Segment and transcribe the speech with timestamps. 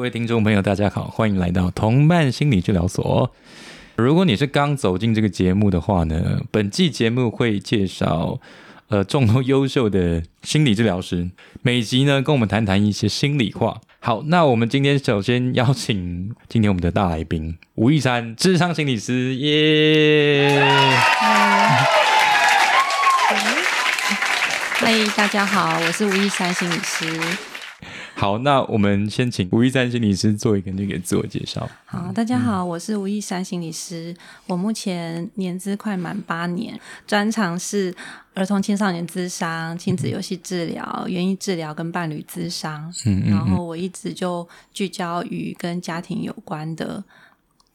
[0.00, 3.30] 各位听众朋友，大家好，欢迎来到同伴心理治疗所。
[3.96, 8.40] 如果你是刚走进这个节目的话呢，本季节目会介绍
[8.88, 11.28] 呃众多优秀的心理治疗师，
[11.60, 13.78] 每集呢跟我们谈谈一些心里话。
[13.98, 20.62] 好，那我们今天首先邀请 今天我们的大来宾吴一山，智商心理师，耶！
[24.78, 27.49] 嗨，大家好，我是吴一山心理师。
[28.20, 31.66] 好，那我们先请吴一山心理师做一个那个自我介绍。
[31.86, 34.14] 好，大家好，我是吴一山心理师。
[34.46, 37.94] 我目前年资快满八年，专长是
[38.34, 42.92] 儿童青少年咨商、亲子游戏治疗、园艺治疗跟伴侣咨商。
[43.06, 43.30] 嗯嗯。
[43.30, 47.02] 然后我一直就聚焦于跟家庭有关的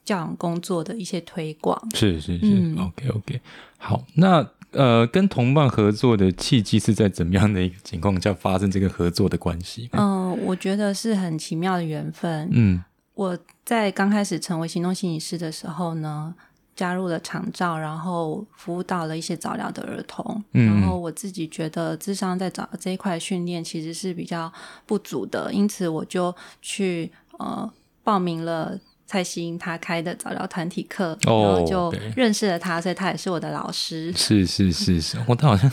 [0.04, 1.76] 教养工作的一些推广。
[1.92, 3.40] 是是是，OK OK。
[3.78, 4.48] 好，那。
[4.76, 9.88] 呃，跟同伴合作的契机是在怎么样的一个情况下发生这个合作的关系？
[9.92, 12.48] 嗯，我觉得是很奇妙的缘分。
[12.52, 16.34] 嗯，我在刚开始成为行动心理师的时候呢，
[16.74, 20.44] 加入了长照，然后服务到了一些早疗的儿童。
[20.52, 24.52] 嗯，然后我自己觉得智商在早这一块训练其实是比较
[24.84, 27.70] 不足的，因此我就去呃
[28.04, 28.78] 报名了。
[29.06, 34.12] 蔡欣他开的早疗团体课，然后就认识了他，所以他也是我的老师。
[34.14, 35.70] 是是是是，我他好像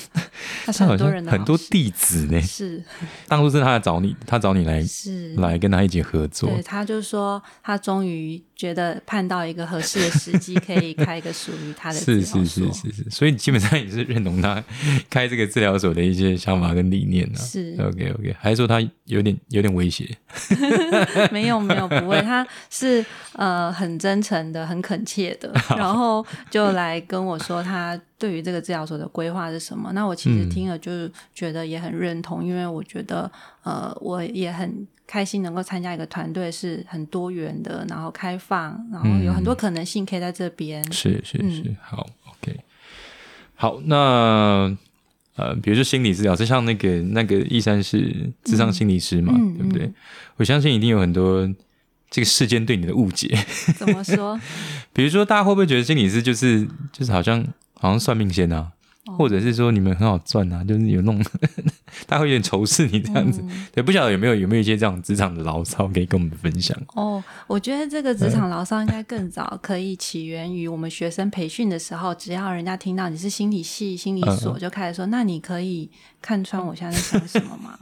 [0.66, 2.40] 他是很多人的很多弟子呢。
[2.42, 2.84] 是，
[3.28, 6.50] 当初是他来找你，他找你来是来跟他一起合作。
[6.50, 8.42] 对，他就说他终于。
[8.56, 14.64] 觉得盼到一个合适的时机，可以开一个属于他的 是是是是是，所以基本上也是认同他
[15.10, 17.40] 开这个治疗所的一些想法跟理念呢。
[17.40, 20.08] 是 OK OK，还是说他有点有点威胁？
[21.30, 23.04] 没有没有不会，他是
[23.36, 29.92] 呃很真诚的、很恳切的， 然后就来跟我说他对于这个治疗所的规划是什么。
[29.94, 33.32] 那我其实听了就是觉得也很认同，因为我觉得
[33.64, 34.88] 呃我也很。
[35.06, 40.82] 开心能够参加一个团队是很多元的，然后开放，然后有很多可能性可以在这边。
[40.92, 42.58] 是是是，好，OK，
[43.54, 44.76] 好，那
[45.36, 49.92] 呃，比如说心理治疗，就像那个那个易山是智商心理师嘛，对不对？
[50.38, 51.48] 我相信一定有很多
[52.14, 53.36] 这个世间对你的误解。
[53.76, 54.40] 怎么说？
[54.94, 57.44] 比如说，大家会不会觉得心理师就是就是好像
[57.74, 58.72] 好像算命先啊？
[59.18, 61.22] 或者是说你们很好赚啊，就是有那种
[62.08, 66.78] 他会有点仇视你这样子，对，不晓得有没有有没有一些这样职场的牢骚可以跟我们分享？
[66.96, 75.90] 哦，我觉得这个职场牢骚应该更早可以起源于我们学生培训的时候，只要人家听到你是心理系、心理所，就开始说，那你可以
[76.22, 77.78] 看穿我现在在想什么吗？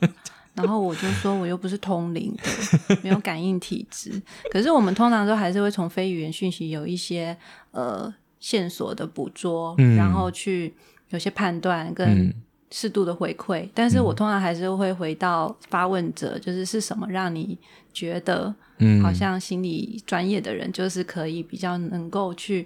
[0.54, 4.22] 然后我就说，我又不是通灵的，没有感应体质。
[4.52, 7.36] 可是我们通常都还是会从非语言讯息有一些
[7.72, 10.74] 呃线索的捕捉，然后去。
[11.12, 12.34] 有些判断跟
[12.70, 17.58] 适度的回馈，但是我通常还是会回到发问者，就是是什么让你
[17.92, 22.66] 觉得，嗯，好像心理专业的人就是可以比较能够去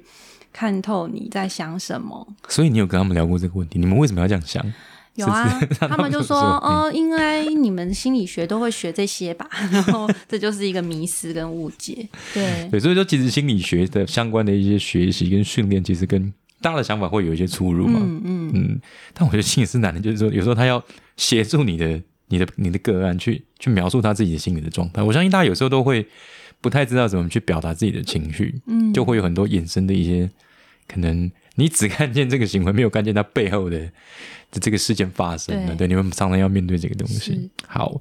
[0.53, 2.35] 看透你在想什么。
[2.47, 3.79] 所以你有跟他们聊过这个问题？
[3.79, 4.63] 你们为什么要这样想？
[5.15, 9.49] 有啊， 他们就说，哦，应该你们心理学都会学这些吧？
[9.71, 12.07] 然后 这就是一个迷失跟误解。
[12.33, 17.99] 对，对，所以说其实心理学的相关的一些学习跟训练，其实跟大家的想法会有一些出入嘛？
[18.01, 18.81] 嗯嗯嗯。
[19.13, 20.83] 但我觉得心理师难的就是说，有时候他要
[21.15, 25.01] 协助你的、你的、你的个案去去描述他自己的心理的状态。
[25.01, 26.05] 我相信大家有时候都会
[26.59, 30.29] 不太知道怎么去表达自己的情绪，嗯，就会有很多衍生的一些
[30.89, 31.31] 可能。
[31.55, 33.79] 你只看见这个行为，没有看见他背后的
[34.51, 35.75] 的这个事件发生了。
[35.75, 37.49] 对，你们常常要面对这个东西。
[37.67, 37.99] 好。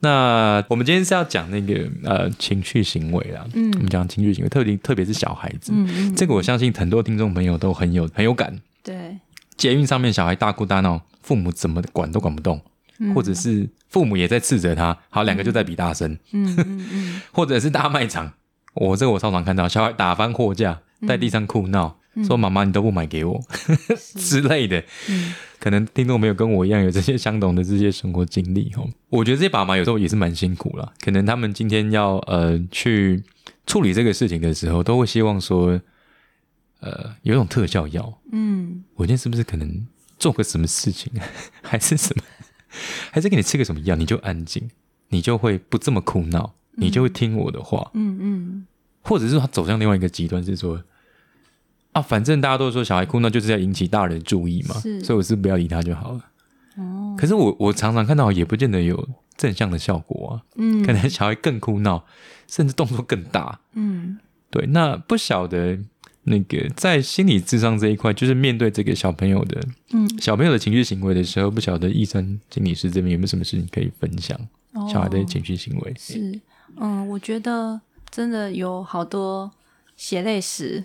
[0.00, 9.18] 那我们今天是要讲那个呃情绪行为啦，嗯，我们讲情绪行为，特别特别是小孩子，嗯这个我相信很多听众朋友都很有很有感，对，
[9.56, 12.62] 捷运上面小孩大哭大闹，父母怎么管都管不动，
[13.12, 18.34] 或者是父母也在斥责他，好两个就在比大声，嗯嗯嗯， 或者是大卖场，
[18.74, 21.97] 我这个我常常看到小孩打翻货架，在地上哭闹。
[22.24, 23.40] 说妈妈，你都不买给我
[24.16, 24.82] 之类的，
[25.58, 28.88] 可能听众没有跟我一样有这些相同的这些生活经历哦。
[29.08, 33.22] 我觉得这些爸妈有时候也是蛮辛苦了，可能他们今天要呃去
[33.66, 35.80] 处理这个事情的时候，都会希望说，
[36.80, 39.86] 呃，有一种特效药，嗯，我今天是不是可能
[40.18, 41.12] 做个什么事情，
[41.62, 42.22] 还是什么，
[43.10, 44.68] 还是给你吃个什么药，你就安静，
[45.08, 48.66] 你就会不这么哭闹，你就会听我的话，嗯嗯，
[49.02, 50.82] 或者是说他走向另外一个极端，是说。
[51.98, 56.20] 啊，反正大家都说小孩哭闹就是要引起大人注意嘛，所以我是不要理他就好了。
[56.76, 60.42] 哦，可是我我常常看到也不见得有正向的效果啊。
[60.56, 62.04] 嗯， 可能小孩更哭闹，
[62.46, 63.60] 甚至动作更大。
[63.74, 64.18] 嗯，
[64.50, 64.66] 对。
[64.66, 65.78] 那不晓得
[66.24, 69.60] 那个在心理智商这一块，就是面对这个小朋友的，
[69.92, 74.38] 嗯，小朋友的情绪行为的时候，不晓得医生心理师这边有没有什么事情可以分享？
[74.92, 75.94] 小孩的情绪行为。
[75.98, 76.38] 是，
[76.76, 77.80] 嗯，我觉得
[78.10, 79.50] 真的有好多。
[79.98, 80.80] 血泪史，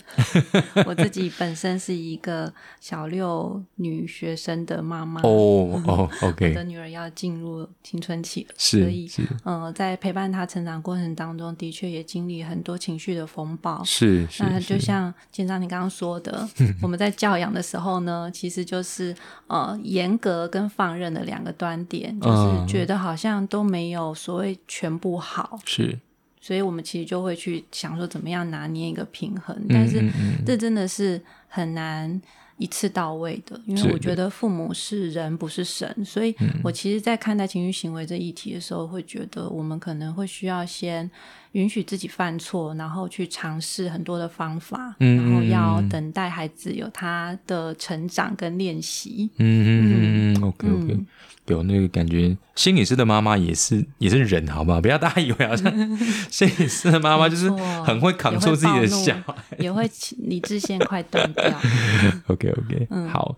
[0.84, 9.08] 我自己本身是一个小六女学生的妈妈哦哦，OK，我的女儿要进入青春期了，所以
[9.44, 13.84] 嗯，在陪伴她成长过程当中，的确也经历很多情绪的风暴。
[13.84, 16.48] 是，那就像建章你刚刚说的，
[16.82, 19.14] 我们在教养的时候呢，其实就是
[19.46, 25.60] 呃严格跟放任的两个端点，就是觉得好像都没有所谓全部好。
[25.64, 26.00] 是。
[26.46, 30.04] 所以我们其实就会去想说，怎么样拿捏一个平衡，但是
[30.44, 31.18] 这真的是
[31.48, 32.20] 很难
[32.58, 41.10] 一次到位的，因为我觉得父母是人，不是神，所以我其实，在看待情绪行为这议题的时候，会觉得我们可能会需要先。
[41.54, 49.30] 允许自己犯错，然后去尝试很多的方法，然后要等待孩子有他的成长跟练习。
[49.38, 50.98] 嗯嗯嗯，OK OK，
[51.46, 52.36] 有那个感觉。
[52.56, 54.80] 心理师的妈妈也是也是人，好不好？
[54.80, 55.72] 不要大家以为好像
[56.28, 57.48] 心理师的妈妈就是
[57.84, 61.44] 很会扛住自己的小孩，也会理智线快断掉。
[62.26, 63.36] OK OK，好。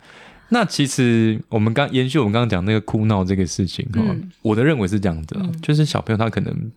[0.49, 4.03] 那其实我们刚延续我们刚刚讲那个哭闹这个事情哈，
[4.41, 6.73] 我的认为是这样子，就是小朋友他可能。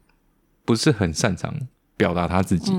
[0.69, 1.51] 不是很擅长
[1.98, 2.71] 表达他自己，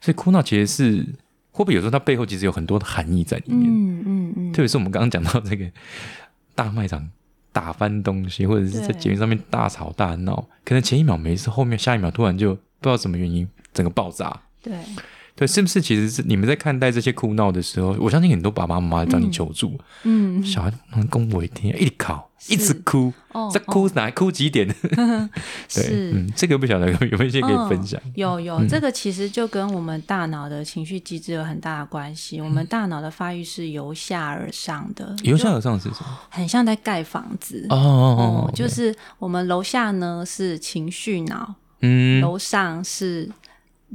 [0.00, 1.02] 所以哭闹其实是
[1.50, 4.52] 会不会有时候他背后其实有很多的含义在里面，嗯嗯嗯。
[4.54, 5.70] 特别是我们刚刚讲到这个
[6.54, 7.06] 大卖场
[7.52, 14.72] 打翻东西，或者是在节目上面大吵大闹，可能前一秒没事，后面下一秒突然就不知道什么原因整个爆炸，对。
[15.36, 23.12] 对，是不是其实是你们在看待这些哭闹的时候，我相信很多爸爸妈妈找你求助，嗯， 小孩能跟我一天一直考，一直哭，
[23.52, 24.68] 在哭哪哭几点？
[25.74, 28.00] 对，嗯，这个不晓得有没有一些可以分享？
[28.14, 32.40] 有有，这个其实就跟我们大脑的情绪机制有很大的关系。
[32.40, 36.18] 我们大脑的发育是由下而上的，由下而上是什么？
[36.30, 43.28] 很像在盖房子哦哦，就是我们楼下呢是情绪脑，嗯，楼上是。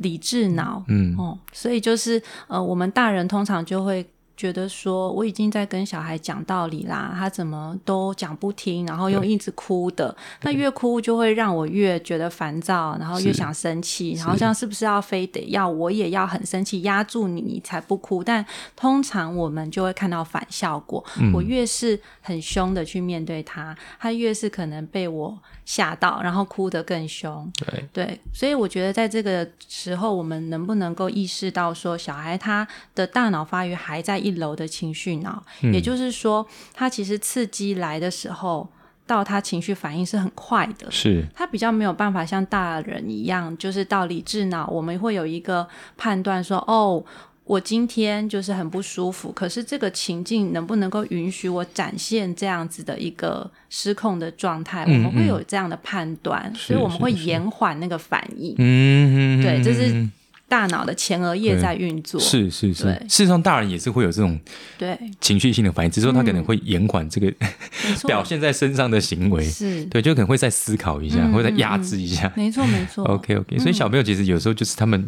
[0.01, 1.15] 理智脑，嗯。
[1.17, 4.05] 哦，所以就是呃，我们大人通常就会。
[4.39, 18.23] 觉得说我已经在跟小孩讲道理啦，他怎么都讲不听，然后又一直哭的，那越哭就会让我越觉得烦躁，然后越想生气，然后这样是不是要非得要我也要很生气压住你，你才不哭？
[18.23, 18.45] 但
[18.77, 21.03] 通常我们就会看到反效果，
[21.33, 25.37] 我越是很凶的去面对他，他越是可能被我
[25.69, 27.51] 吓到，然后哭得更凶。
[27.57, 34.29] 对对，所以我觉得在这个时候，我们能不能够意识到说，小孩他的大脑发育还在一。
[34.29, 35.43] 一楼的情绪脑，
[35.73, 38.69] 也就是说，他其实刺激来的时候，
[39.07, 40.85] 到他情绪反应是很快的。
[40.91, 45.67] 是，他比较没有办法像大人一样，就是到理智脑，我们会有一个
[45.97, 47.03] 判断说，哦，
[47.49, 54.83] 我今天就是很不舒服，可是这个情境能不能够允许我展现这样子的一个失控的状态？
[54.83, 58.53] 我们会有这样的判断，所以我们会延缓那个反应。
[58.59, 60.07] 嗯，对，这是。
[60.47, 62.85] 大脑的前额叶在运作，是是是。
[63.07, 64.39] 事实上，大人也是会有这种
[64.79, 67.31] 对情绪性的反应，只是说他可能会延缓这个
[68.07, 72.33] 表现在身上的行为，是对，就可能会再思考一下，或者再压制一下。
[72.35, 73.05] 没错没错。
[73.05, 75.07] OK OK，所以小朋友其实有时候就是他们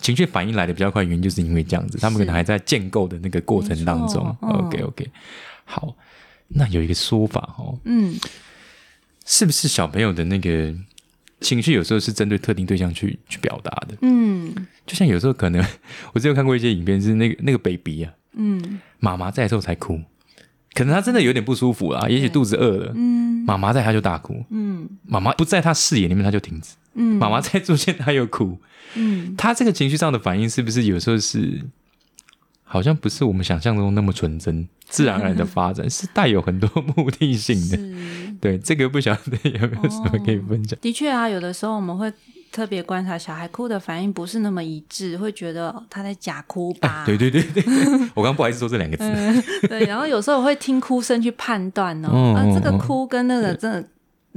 [0.00, 4.36] 情绪反应来的比较快，原因就是因为这样子，他们可能还在建构的那个过程当中。
[4.40, 5.10] OK OK，
[5.64, 5.94] 好，
[6.48, 8.14] 那有一个说法哦，嗯，
[9.24, 10.74] 是不是小朋友的那个？
[11.38, 14.54] 情绪有时候是针对特定对象去去表达的，嗯，
[14.86, 15.62] 就像有时候可能
[16.14, 20.00] 我之前看过一些影片，是那个那个 baby 啊，嗯，妈妈在的时候才哭，
[20.72, 28.58] 可能他真的有点不舒服啦，也许肚子饿了，嗯，妈妈在他就大哭，嗯，妈妈不在他视野里面他就停止，嗯，妈妈再出现他又哭，
[28.94, 31.62] 嗯，他这个情绪上的反应是不是有时候是
[32.64, 34.68] 好像不是我们想象中那么纯真？
[34.88, 37.76] 自然而然的发展 是带有很多目的性的，
[38.40, 40.78] 对这个不晓得有没有什么可以分享？
[40.80, 42.12] 的确啊，有的时候我们会
[42.52, 47.02] 特别观察小孩哭的反应不是那么一致，会觉得他在假哭吧？
[47.04, 47.64] 对对对对，
[48.14, 49.68] 我刚不好意思说这两个字。
[49.68, 53.84] 对，然后有时候我会听哭声去判断哦，啊，这个哭跟那个真的。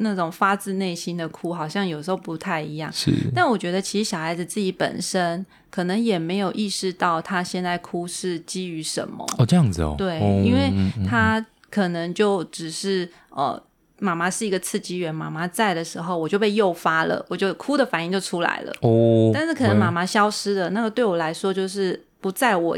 [0.01, 2.91] 那种发自内心的哭，好像有时候不太一样。
[2.91, 9.25] 是，但我觉得其实小孩子自己本身可能也没有意识到他现在哭是基于什么。
[9.37, 9.95] 哦，这样子哦。
[9.97, 10.71] 对，因为
[11.05, 13.61] 他可能就只是呃，
[13.99, 18.73] 妈妈是一个刺激源，妈妈在的时候我就被诱发了，我就哭的反应就出来了。
[18.81, 19.31] 哦。
[19.33, 22.77] 但是可能妈妈消失了，那个对我来说就是不在我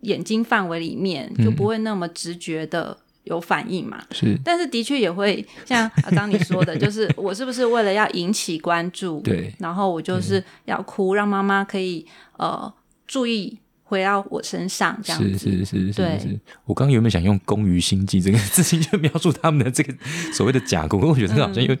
[0.00, 2.96] 眼睛范围里面，就不会那么直觉的。
[3.24, 4.02] 有反应嘛？
[4.12, 9.20] 是，但是的确也会像阿刚你说的， 就是我是不是为了要引起关注？
[9.20, 12.06] 对，然后我就是要哭，让妈妈可以
[12.38, 12.72] 呃
[13.06, 13.58] 注意。
[13.94, 15.38] 回到我身上这样子。
[15.38, 19.94] 是是是对是，我刚刚原本想用“工于心计”这个字情就描述他们的这个
[20.32, 21.76] 所谓的假功，可我觉得这个好像又、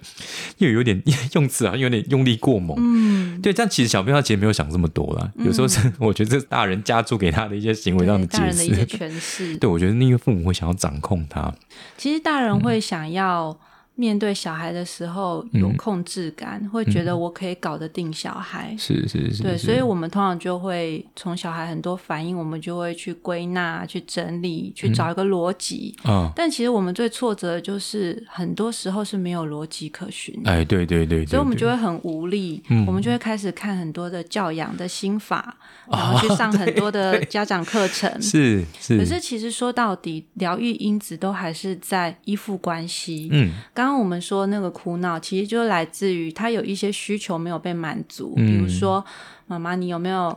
[0.58, 1.02] 又有点
[1.34, 2.76] 用词好像有点用力过猛。
[2.78, 8.86] 嗯，对，但其实小朋友他其实没有想这么多啦，有时候是我觉得这是大人加注给他的一些行为上的解人的一些释。
[8.86, 9.56] 诠释。
[9.58, 11.52] 对，我觉得那个父母会想要掌控他，
[11.96, 13.58] 其实大人会想要
[13.96, 15.76] 面对小孩的时候有嗯。
[15.76, 18.74] 控制感，会觉得我可以搞得定小孩。
[18.78, 25.94] 是是是，对，所以我们通常就会从小孩很多反应，我们就会去归纳、去整理、去找一个逻辑。
[26.04, 30.42] 啊，但其实我们最挫折的就是很多时候是没有逻辑可循。
[30.42, 30.50] 的。
[30.50, 32.86] 哎，对对对对，所以我们就会很无力，嗯。
[32.86, 35.56] 我们就会开始看很多的教养的心法，
[35.90, 38.10] 然哦后去上很多的 家长课程。
[38.22, 43.28] 是是，可是其实说到底，疗愈因子都还是在依附关系。
[43.32, 43.52] 嗯。
[43.74, 49.04] 刚刚我们说那个苦恼，其实就来自于他有一些需求没有被满足，嗯比如说
[49.46, 50.36] 妈妈，你有没有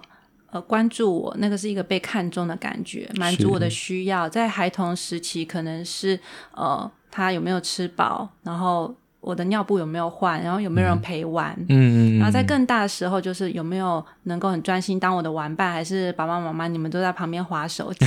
[0.51, 1.36] 呃关注我？
[1.39, 4.27] 那个是一个被看重的感觉，满足我的需要。
[4.30, 6.20] 在孩童时期，可能是
[6.54, 11.54] 呃他有没有吃饱，然后我的尿布有没有换，然后有没有人陪玩。
[11.68, 18.06] 嗯嗯，然后在更大的时候，就是有没有能够很专心当我的玩伴，还是爸爸妈妈你们都在旁边划手机？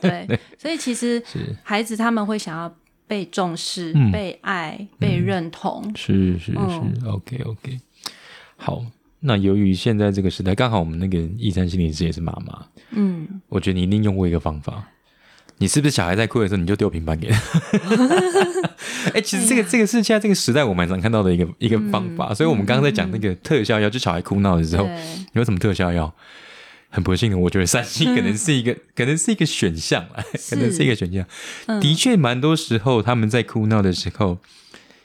[0.00, 0.26] 对，
[0.56, 1.22] 所以其实
[1.62, 2.72] 孩子他们会想要
[3.10, 5.92] 被重视、嗯被爱、被认同。
[5.96, 7.80] 是是嗯是，OK OK，
[8.56, 8.84] 好。
[9.18, 14.84] 那由于现在这个时代，刚好我们那个易山心理师也是妈妈，嗯，我觉得你一定用过一个方法。
[15.58, 17.38] 你是不是小孩在哭的时候，你就丢平板给他？
[19.12, 22.32] 哎、其实这个、这个是现在这个时代我蛮常看到的一个一个方法。
[22.32, 24.96] 所以，我们刚刚在讲那个特效药，就小孩哭闹的时候，对，
[25.32, 26.14] 有什么特效药？
[26.90, 31.24] 很不幸的，我觉得三星可能是一个，可能是一个选项啦，可能是一个选项。
[31.66, 31.80] 嗯。
[31.80, 34.38] 的确，蛮多时候他们在哭闹的时候，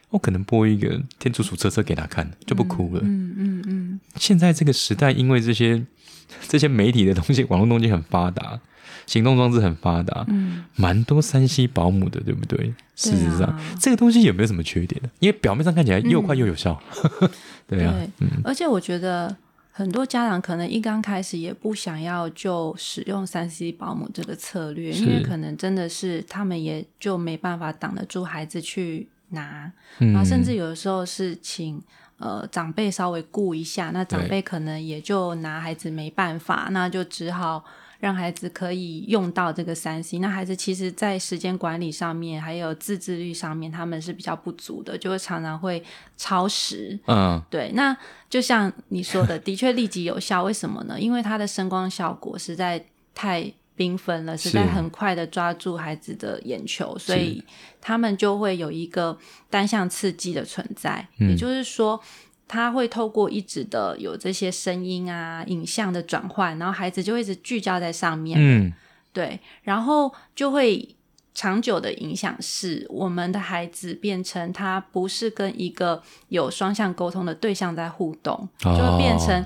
[0.09, 3.01] 我可能播一个天竺鼠车车给他看，就不哭了。
[3.03, 5.85] 嗯嗯嗯，现在这个时代，因为这些
[6.49, 8.59] 这些媒体的东西、网络东西很发达，
[9.05, 12.73] 行动装置很发达，嗯，蛮多山西保姆的，对不对？
[12.95, 13.61] 事实上，啊。
[13.79, 15.09] 这个东西有没有什么缺点呢？
[15.19, 16.81] 因为表面上看起来又快又有效，
[17.67, 19.35] 对啊，对，而且我觉得
[19.77, 31.81] 很多家长可能一刚开始也不想要就使用三 C 保姆这个策略，因为可能真的是他们也就没办法挡得住孩子去拿，嗯然后甚至有的时候是请。
[32.17, 37.61] 呃，长辈稍微顾一下，那长辈可能也就拿孩子没办法，那就只好
[38.05, 40.19] 让孩子可以用到这个三 C。
[40.19, 45.83] 那孩子其实，在时间管理上面，还有自制力上面，他们是比较不足的，就会常常会
[46.15, 46.99] 超时。
[47.07, 47.97] 嗯，对，那
[48.29, 50.43] 就像你说的，的确立即有效。
[50.43, 50.99] 为什么呢？
[50.99, 52.85] 因为它的声光效果实在
[53.15, 57.43] 太缤纷了，实在很快的抓住孩子的眼球，所以
[57.81, 59.17] 他们就会有一个
[59.49, 61.07] 单向刺激的存在。
[61.17, 61.99] 嗯也就是说，
[62.47, 68.37] 他会透过一直的有这些声音啊、影像的转换，然后孩子就会一直聚焦在上面。
[68.39, 68.73] 嗯，
[69.11, 70.95] 对，然后就会
[71.33, 79.45] 长久的影响是，我们的孩子变成他不是跟一个有双向沟通的对象在互动，就会变成。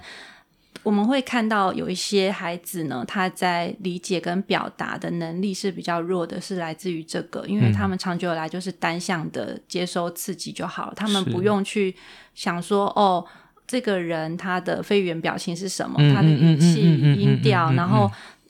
[0.84, 11.94] 哦我们会看到有一些孩子呢，他在理解跟表达的能力是比较弱的，是来自于这个，因为他们长久以来就是单向的接收刺激就好了，他们不用去
[12.34, 13.24] 想说哦，
[13.68, 18.10] 这个人他的非语言表情是什么，嗯他的语气、音调，然后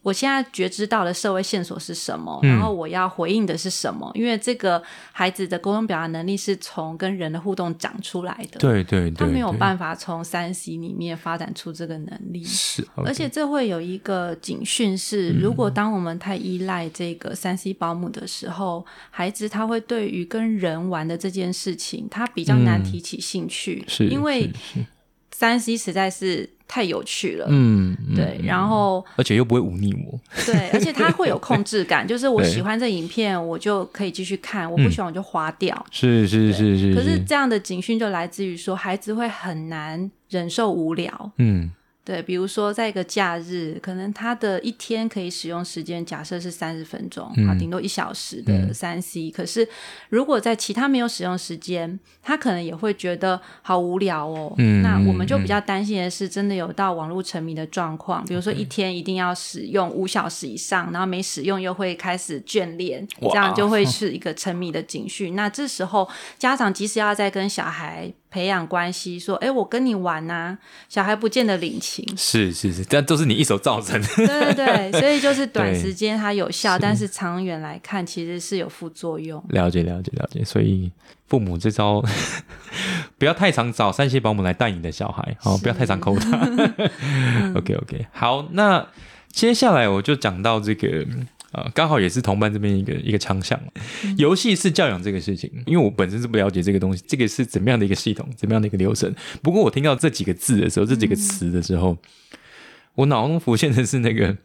[0.09, 2.49] 我现在觉知到的社会线索是什么，嗯。
[2.49, 4.11] 然后我要回应的是什么？
[4.15, 12.43] 因为这个孩子的沟通表达能力是从跟人的互动长出来的，对对对，他没有办法从三 C 里面发展出这个能力。
[12.43, 22.83] 是，而且这会有一个警讯是，嗯如果当我们太依赖这个三 C 保姆的时候，孩子他会对于跟人玩的这件事情，他比较难嗯。
[22.83, 24.51] 提起兴趣，是因为
[25.31, 27.47] 三 C 实在是太有趣了。
[27.49, 35.85] 嗯，嗯对，然后而且又不会忤逆我，对，而且他会有控制感，就是我 喜欢这影片，我就可以继续看；我不喜欢我就划掉。
[35.89, 41.31] 是是是是，可是这样的警讯就来自于说，孩子会很难忍受无聊。
[41.37, 41.71] 嗯
[42.09, 49.67] 对，比如说在一个假日，可能他的一天可以使用时间，假设是三十分钟，嗯啊，顶多一小时的三 C、可是
[50.09, 54.55] 如果在其他没有使用时间，他可能也会觉得好无聊哦。
[54.57, 65.35] 嗯那我们就比较担心的是，真的有到网络沉迷的状况，比如说一天一定要使用五小时以上，然后没使用又会开始眷恋，哇这样就会 是一个沉迷的警讯。
[65.35, 70.57] 那这时候家长即使要再跟小孩培养关系，说，哎，我跟你玩呐、
[70.87, 72.05] 小孩不见得领情。
[72.15, 79.43] 是是是，但都是你一手造成 的，对对对， 所以就是短对时间它有效，但是长远来看其实是有副作用。
[79.49, 80.91] 了解了解了解，所以
[81.27, 82.03] 父母这招
[83.17, 86.37] 不要太常找三些保姆来带你的小孩，好、不要太常抠他。
[87.55, 88.87] OK OK，好，那
[89.31, 91.05] 接下来我就讲到这个。
[91.51, 93.59] 啊，刚好也是同伴这边一个一个强项，
[94.17, 99.13] 游戏是教养这个事情，因为我本身是不了解这个东西，这个是怎么样的一个系统，怎么样的一个流程。
[99.41, 101.97] 不过我听到这几个字的时候，这几个词的时候，
[102.93, 104.37] 我脑中浮现的是那个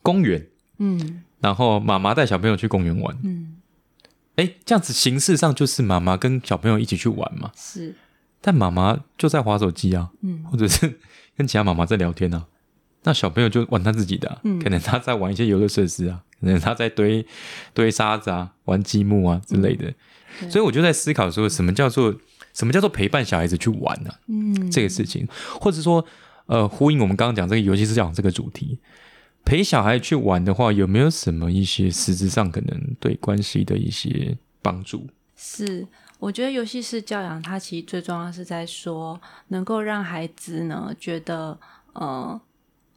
[0.00, 0.46] 公园，
[0.78, 3.56] 嗯，然后妈妈带小朋友去公园玩，嗯，
[4.36, 7.96] 哎，这样子形式上就是妈妈跟小朋友一起去玩嘛，是，
[8.40, 11.00] 但妈妈就在划手机啊，嗯，或者是
[11.36, 12.46] 跟其他妈妈在聊天呢。
[13.04, 17.24] 那小朋友就玩他自己的，可能他在玩一些游乐设施啊，可能他在堆
[17.74, 19.92] 堆沙子啊，玩积木啊之类的。
[20.50, 22.12] 所以我就在思考说，什么叫做
[22.54, 24.10] 什么叫做陪伴小孩子去玩呢？
[24.26, 25.28] 嗯，这个事情，
[25.60, 26.04] 或者说，
[26.46, 28.78] 呃，呼应我们刚刚讲这个游戏是讲这个主题，
[29.44, 35.06] 陪小孩去玩的话，有没有什么一些实质上可能对关系的一些帮助？
[35.36, 35.86] 是，
[36.18, 41.58] 我觉得游戏式教养，它其实最重要是在说，能够让孩子呢觉得，
[41.92, 42.40] 呃。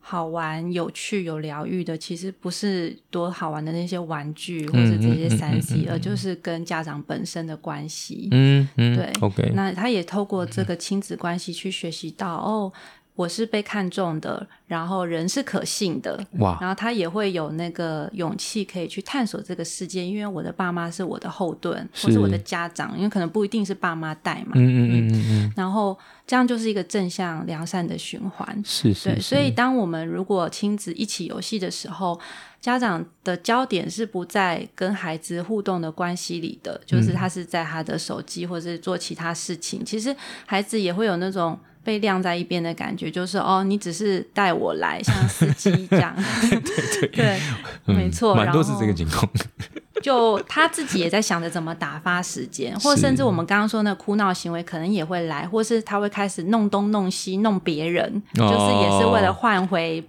[0.09, 8.29] 好玩、有趣、有疗愈的，其实不是多好玩的那些玩具或者这些三 C，而就是跟家长本身的关系。
[8.31, 9.11] 嗯嗯，对。
[9.19, 12.71] OK，那他也透过这个亲子关系去学习到哦。
[13.17, 16.55] 我是被看中的，然后人是可信的，哇！
[16.62, 25.53] 然后他也会有那个勇气可以去探索这个世界，因为我的爸妈是我的后盾，或是我的家长，因为可能不一定是爸妈带嘛，嗯嗯嗯嗯嗯。
[25.55, 25.97] 然后
[26.27, 29.09] 这样就是一个正向良善的循环，是是。
[29.09, 32.19] 对，所以当我们如果亲子一起游戏的时候，
[32.62, 41.59] 家长的焦点是不在跟孩子互动的关系里的，就是他是在他的手机或者是做其他事情，其实孩子也会有那种。
[41.88, 46.13] 被晾在一边的感觉，就是哦，你只是带我来，像司机这样。
[46.91, 47.39] 对对，
[47.86, 49.25] 没错，蛮多是这个情况。
[50.03, 60.03] 就他自己也在想着怎么打发时间，或甚至我们刚刚说那哭闹行为，可能也会来，或是他会开始弄东弄西弄别人，就是也是为了换回。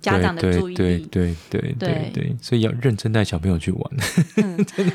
[0.00, 3.82] 家长的注意力，对对对对对，所以要认真带小朋友去玩。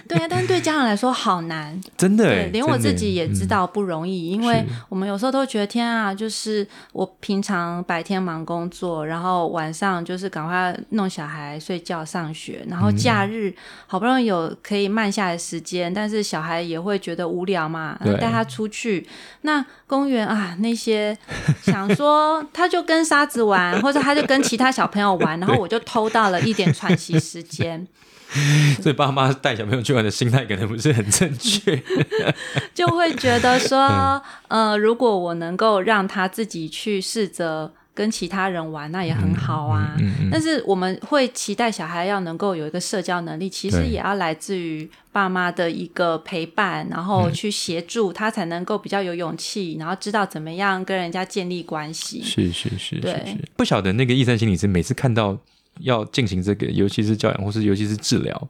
[0.08, 4.30] 对啊，但是对家长来说好难，真的，连我自己也知道不容易。
[4.30, 13.54] 因为我们有时候都觉得天啊，就是我平常白天忙工作，然后晚上就是赶快弄小孩睡觉上学，然后假日
[13.88, 19.06] 好不容易有可以慢下来时间，但是小孩也会觉得无聊嘛，带他出去
[19.42, 21.18] 那公园啊，那些
[21.62, 24.90] 想说 他就跟沙子玩，或者他就跟其他小。
[24.94, 27.86] 朋友玩， 然后我就偷到了一点喘息时间。
[28.82, 31.84] 所以爸妈带小朋友去玩的心态可能不是很正确，
[32.74, 37.74] 就会觉得说，呃，如果我能够让他自己去试着。
[37.96, 39.96] 跟其他人玩那也很好啊，
[40.32, 52.24] 但是我们会期待小孩要能够有一个社交能力，其实也要来自于爸妈的一个陪伴，然后去协助他才能够比较有勇气，然后知道怎么样跟人家建立关系。
[52.24, 53.38] 是是是，对。
[53.56, 55.38] 不晓得那个医生心理师每次看到
[55.82, 58.48] 要进行这个，尤其是教养或是尤其是治疗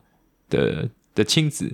[0.49, 1.69] 的的亲子，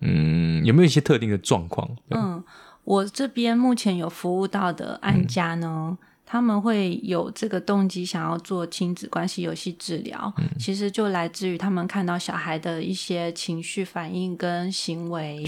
[0.00, 1.86] 嗯，有没有一些特定的状况？
[2.08, 2.42] 嗯，
[2.84, 5.98] 我这边目前有服务到的案家呢。
[6.32, 15.44] 他们会有这个动机，想要做亲子关系游戏治疗，其实就来自于他们看到小孩的一些情绪反应跟行为。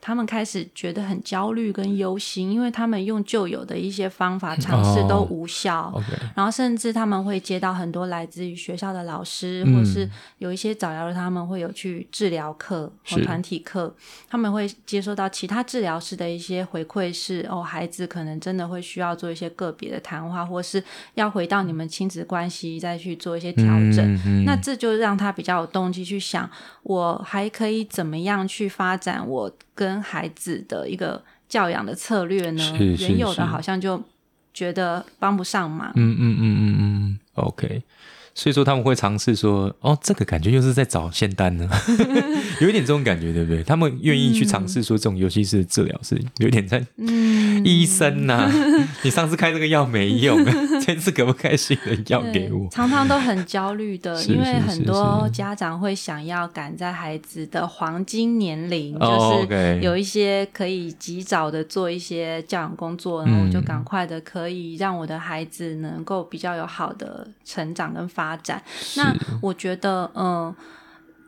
[0.00, 0.06] 是。
[0.06, 5.92] 他们开始觉得很焦虑跟忧心，因为他们用旧有的一些方法尝试都无效，
[6.36, 13.92] 然后甚至他们会接到很多来自于学校的老师，或是有一些早疗的，他们会有去治疗课或团体课，
[14.28, 20.80] 他们会接收到其他治疗师的一些回馈，是哦，孩子可能真的会需要做一些个别的谈话，或是
[21.14, 24.44] 要回到你们亲子关系再去做一些调整。
[24.44, 26.48] 那这就让他比较有动机去想，
[26.84, 29.52] 我还可以怎么样去发展我。
[29.76, 34.02] 跟孩子的一个教养的策略呢，原有的好像就
[34.52, 35.92] 觉得帮不上忙。
[35.94, 37.82] 嗯嗯嗯嗯嗯，OK。
[38.38, 41.66] 所以说他们会尝试说，哦，这个感觉又是在找仙丹呢，
[42.60, 43.62] 有一点这种感觉，对不对？
[43.62, 47.64] 他们愿意去尝试说这种游戏式治疗是有点在，嗯。
[47.64, 48.48] 医生呐，
[49.02, 50.38] 你上次开这个药没用，
[50.84, 52.68] 这次可不可以新的药给我？
[52.70, 68.25] 常常都很焦虑的，因为很多家长会想要赶在孩子的黄金年龄，就是有一些可以及早的做一些教养工作，然后就赶快的可以让我的孩子能够比较有好的成长跟发。
[68.26, 68.60] 发展，
[68.96, 70.52] 那我觉得，嗯，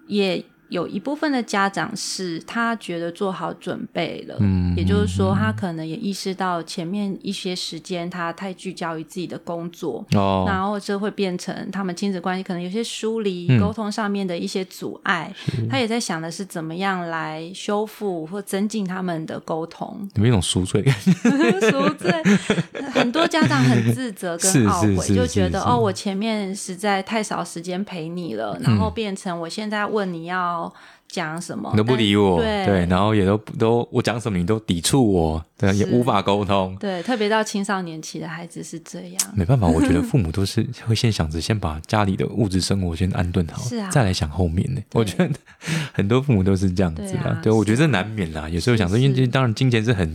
[0.09, 15.33] 也有一部分的家长是他觉得做好准备了，嗯，也就是说，他可能也意识到前面一些时间他太聚焦于自己的工作，哦，然后这会变成他们亲子关系可能有些疏离、沟通上面的一些阻碍。
[15.71, 22.13] 他也在想的是怎么样来修复或增进他们的沟通，有一种赎罪感， 赎罪。
[22.93, 30.58] 很多家长很自责跟懊悔，就觉得哦，我前面实在太少时间陪你了，然后变成我现在问你要。
[31.09, 39.17] 讲什么都不理我，对，然后也都都我讲什么你都抵触我，对，也无法沟通，对，特别到青少年期的孩子是这样。
[39.35, 44.81] 没办法，我觉得父母都是会先想着先把家里的物质生活先安顿好，是啊，再来想后面呢。
[44.93, 45.31] 我觉得
[45.95, 48.47] 很多父母都是这样子啊，对，我觉得这难免啦。
[48.47, 50.15] 有时候想说，因为当然金钱是很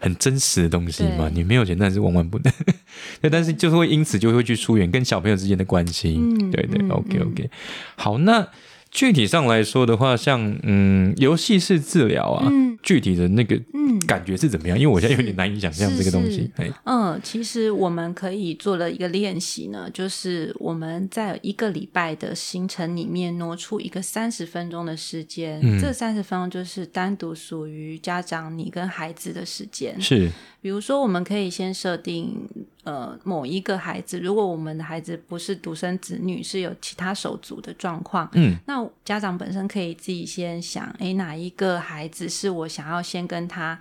[0.00, 2.50] 很真实的东西嘛，你没有钱但是万万不能。
[3.20, 6.16] 对，但是就是会因此就会去疏远跟小朋友之间的关系。
[6.18, 7.50] 嗯，对对，OK OK，
[7.96, 8.48] 好，那。
[8.92, 12.46] 具体上来说的话，像嗯，游戏式治疗啊，
[12.82, 13.58] 具体的那个
[14.06, 14.78] 感觉是怎么样？
[14.78, 16.50] 因为我现在有点难以想象这个东西。
[16.84, 29.98] 嗯，其实我们可以做了一个练习呢，就是我们在一个礼拜的行程里面挪出一个三十分钟的时间，这三十分钟就是单独属于家长你跟孩子的时间。
[29.98, 32.46] 是，比如说我们可以先设定。
[32.84, 43.78] 呃，某一个孩子，如果我们的孩子不是独生子女，是有其他手足的状况，嗯，那家长本身可以自己先想，诶，哪一个孩子是我想要先跟他，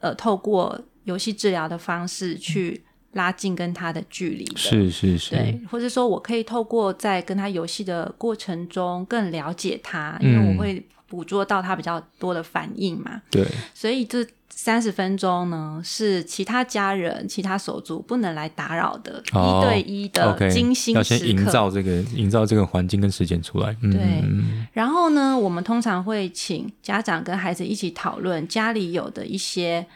[0.00, 2.84] 呃，透过游戏治疗的方式去
[3.16, 14.24] 拉近跟他的距离的，是是是，对，或者说我可以透过在跟他游戏的过程中更了解他，因为我会捕捉到他比较多的反应嘛，对，所以这。
[14.48, 23.76] 三十分钟呢，是其他家人、其他手足不能来打扰的，一对一的精心要先营造这个、营造这个环境跟时间出来。
[23.82, 24.24] 对，
[24.72, 29.86] 然后呢，我们通常会请家长跟孩子一起讨论家里有的一些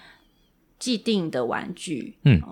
[0.79, 2.19] 既定的玩具。
[2.25, 2.43] 嗯。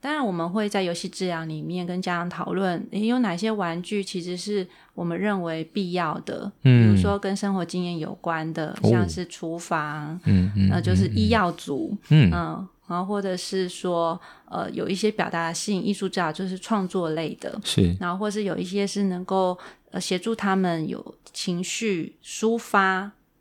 [0.00, 12.30] 当然，我们会在游戏治疗里面跟家长讨论，有哪些玩具其实是我们认为必要的，嗯，比如说跟生活经验有关的，像是厨房，嗯嗯，那就是医药组，嗯。
[12.32, 19.58] 嗯，然后或者是说，呃，有一些表达性艺术治疗，就是创作类的，是，然后或是有一些是能够
[19.90, 23.00] 呃协助他们有情绪抒发，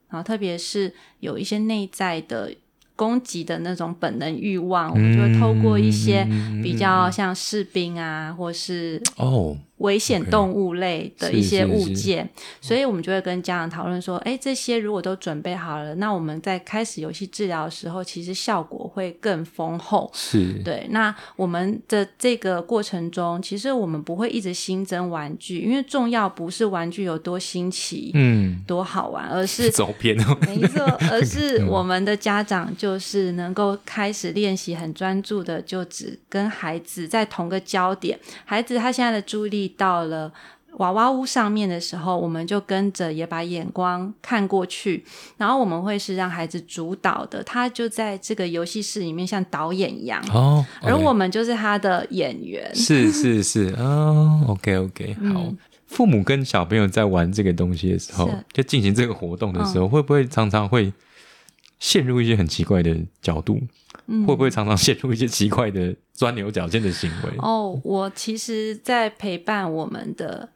[0.09, 2.51] 然后特别是有一些内在的。
[2.97, 6.27] 攻击的那种本能欲望，我们就会透过一些
[6.61, 9.55] 比较像士兵啊，或是哦。
[9.77, 12.27] 危险动物类的一些物件，
[12.59, 20.09] 所以我们就会跟家长讨论说：，哎，这些如果都准备好了，那我们在开始游戏治疗的时候，其实效果会更丰厚。
[20.13, 20.87] 是对。
[20.89, 39.67] 那我们的这个过程中，其实我们不会一直新增玩具，因为重要不是玩具有多新奇，嗯，多好玩，而是 走偏没错，而是 我们的家长就是能够开始练习很专注的，就只跟孩子在同个焦点，孩子他现在的注意力。
[39.77, 40.31] 到了
[40.77, 45.03] 娃娃屋上面的时候，我们就跟着也把眼光看过去，
[45.37, 52.73] 然后我们会是让孩子主导的，他就在这个游戏室里面像导演一样哦，而我们就是他的演员。
[52.75, 55.53] 是是是哦，OK OK，好。
[55.87, 60.91] 父母跟小朋友在玩这个东西的时候，就进行这个活动的时候，会不会常常会
[61.79, 63.59] 陷入一些很奇怪的角度？
[64.25, 67.31] 会不会常常陷入一些奇怪的钻牛角尖的行为？
[67.39, 70.47] 哦，我其实，在陪伴我们的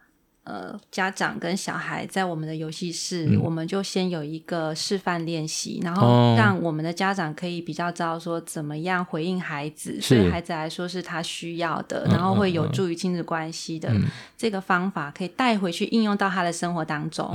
[0.43, 13.91] 呃家长跟小孩在我们的游戏室，我们就先有一个示范练习，然后让我们的家长可以比较知道说怎么样回应孩子，对孩子来说是他需要的，然后会有助于亲子关系的
[14.37, 17.29] 这个方法，可以带回去应用到他的生活当中。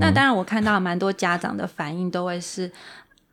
[0.00, 2.70] 那当然，我看到蛮多家长的反应都会是，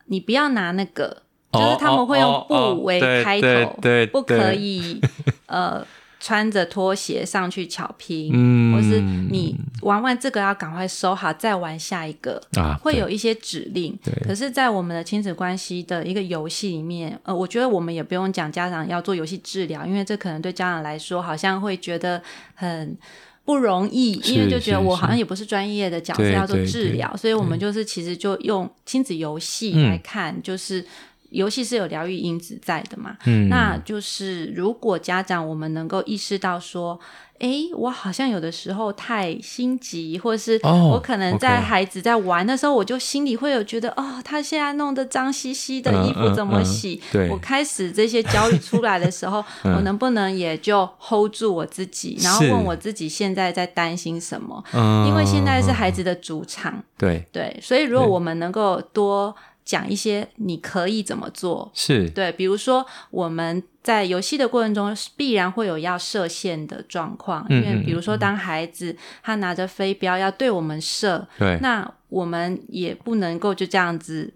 [0.06, 1.22] 你不要拿那个。
[1.50, 3.80] 就是他们会用不为开头，
[4.12, 5.00] 不可以
[5.46, 5.82] 呃
[6.20, 8.32] 穿着拖鞋上去巧拼，
[8.72, 13.96] 或是你玩完这个要赶快收好，再玩下一个啊，会有一些指令。
[14.26, 22.20] 可是，在我们的亲子关系的一个游戏里面，呃，我觉得我们也不用讲家长要做游戏治疗，因为这可能对家长来说好像会觉得
[22.54, 22.96] 很
[23.44, 30.84] 不容易，因为就觉得我好像也不是专业的角色要做治疗，所以我们就是其实就用亲子游戏来看，就是。
[31.30, 33.16] 游戏是有疗愈因子在的嘛。
[33.26, 36.98] 嗯，那就是如果家长我们能够意识到说，
[37.38, 47.00] 哎，我好像有的时候太心急，或者是哦我可能在孩子在玩的时候，我就心里会有觉得，哦，他现在弄得脏兮兮的嗯衣服怎么洗？
[47.12, 54.64] 对我开始这些焦虑出来的时候， 嗯我能不能也就 hold 住我自己，然后是问我自己现在在担心什么？
[54.72, 59.32] 嗯，因为现在是嗯孩子的主场，对对，所以如果我们能够多
[59.68, 62.08] 讲一些你可以怎么做，是。
[62.08, 74.32] 对，比如说我们在游戏的过程中必然会有要射线的状况，因为比如说当孩子他拿着飞镖要对我们射，对，那我们也不能够就这样子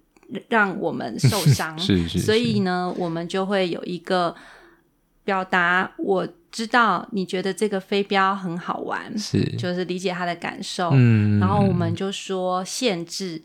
[0.50, 4.36] 让我们受伤， 是是，所以呢，我们就会有一个
[5.24, 9.42] 表达，我知道你觉得这个飞镖很好玩，是。
[9.56, 13.42] 就是理解他的感受，嗯，然后我们就说限制，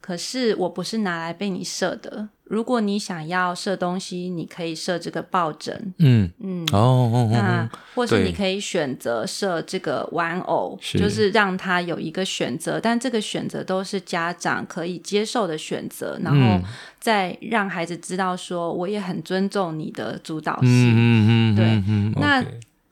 [0.00, 2.28] 可是我不是拿来被你射的。
[2.44, 16.62] 如果你想要射东西，你可以射这个抱枕，嗯嗯，哦那哦，或是你可以选择设这个玩偶，就是让他有一个选择，但这个选择都是家长可以接受的选择，然后嗯。
[17.00, 21.64] 再让孩子知道说，我也很尊重你的主导性，嗯嗯嗯，对。
[21.64, 22.44] 嗯嗯那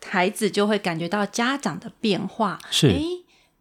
[0.06, 2.58] 孩子就会感觉到家长的变化。
[2.70, 2.86] 是。
[2.86, 3.04] 诶，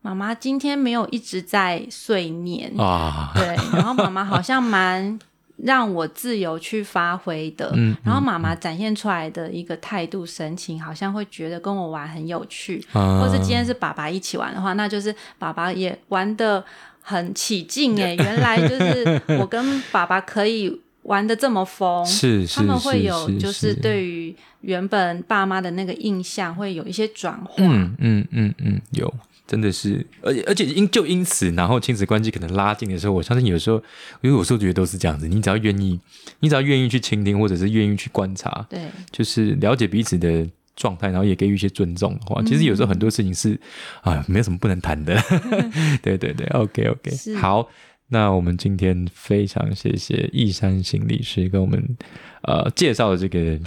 [0.08, 5.20] 妈妈今天没有一直在碎念，啊，对，然后妈妈好像蛮
[5.58, 13.20] 让我自由去发挥的，嗯然后妈妈展现出来的一个态度神情，好像会觉得跟我玩很有趣，啊。
[13.20, 16.64] 或是今天是爸爸一起玩的话，那就是爸爸也玩的
[17.02, 23.74] 很起劲哎，原来就是我跟爸爸可以玩的这么疯， 是是他们会有就是。
[23.74, 29.14] 对于原本爸妈的那个印象会有一些转化，嗯嗯嗯嗯，有，
[29.48, 33.78] 真的是，而且而且因就因此，然后亲子关系可能拉近的时候，我相信有时候，
[34.22, 36.00] 因为有时候觉得都是这样子，你只要愿意，
[36.42, 43.60] 你只要愿意去倾听，或者是愿意去观察，对，就是了解彼此的状态，然后也给予一些尊重的话，其实有时候很多事情是
[44.02, 45.16] 啊，没有什么不能谈的。
[46.04, 47.70] 对对对，OK OK，好。
[48.10, 51.98] 那我们今天非常谢谢易山心理师跟我们
[52.44, 53.60] 呃介绍的这个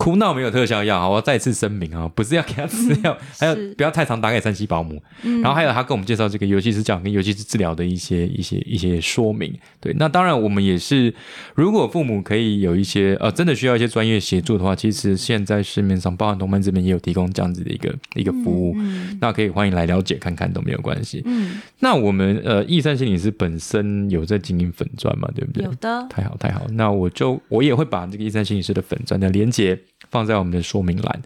[0.00, 5.00] 哭闹没有特效药，好，我要再次声明啊，不是要给他吃药，还有不要太常打给三七保姆。
[5.22, 9.54] 嗯然后还有他跟我们介绍这个游戏是教养跟游戏是治疗的一些一些一些说明。
[9.78, 11.12] 对，那当然我们也是，
[11.54, 21.22] 如果父母可以有一些呃真的需要一些专业协助的话，其实现在市面上包含同伴这边也有提供这样子的一个一个服务，嗯那可以欢迎来了解看看都没有关系。
[21.26, 25.74] 嗯，那我们呃易山心理师本身有在经营粉砖嘛，对不对有？
[25.76, 29.78] 的，太好太好，那我就我也会把这个易山心理师的粉砖的连接
[30.10, 31.22] 放在我们的说明栏。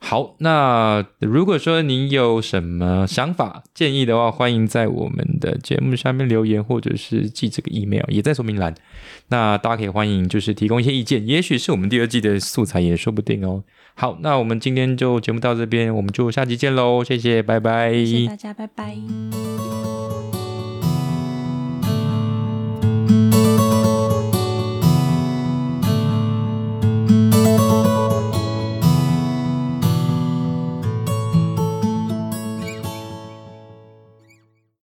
[0.00, 8.74] 好，那如果说您有什么想法建议的话，欢迎在我们的节目下面留言，或者是寄这个 email，也在说明栏。
[9.28, 13.64] 那大家可以欢迎就是提供一些意见，也许是我们第二季的素材也说不定哦。
[13.94, 17.92] 好，那我们今天就节目到这边，我们就下期见喽，谢谢，拜拜。
[17.92, 19.87] 谢谢大家，拜拜。